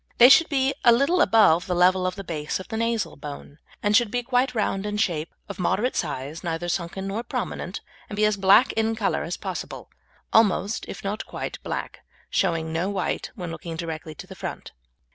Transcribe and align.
They 0.17 0.29
should 0.29 0.49
be 0.49 0.73
a 0.83 0.91
little 0.91 1.21
above 1.21 1.67
the 1.67 1.75
level 1.75 2.07
of 2.07 2.15
the 2.15 2.23
base 2.23 2.59
of 2.59 2.69
the 2.69 2.75
nasal 2.77 3.15
bone, 3.15 3.59
and 3.83 3.95
should 3.95 4.09
be 4.09 4.23
quite 4.23 4.55
round 4.55 4.83
in 4.83 4.97
shape, 4.97 5.31
of 5.47 5.59
moderate 5.59 5.95
size, 5.95 6.43
neither 6.43 6.69
sunken 6.69 7.05
nor 7.05 7.21
prominent, 7.21 7.81
and 8.09 8.15
be 8.15 8.25
as 8.25 8.35
black 8.35 8.73
in 8.73 8.95
colour 8.95 9.21
as 9.21 9.37
possible 9.37 9.91
almost, 10.33 10.85
if 10.87 11.03
not 11.03 11.27
quite, 11.27 11.61
black, 11.61 11.99
showing 12.31 12.73
no 12.73 12.89
white 12.89 13.29
when 13.35 13.51
looking 13.51 13.75
directly 13.75 14.15
to 14.15 14.25
the 14.25 14.33
front. 14.33 14.71